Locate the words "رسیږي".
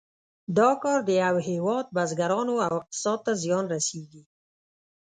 3.75-4.23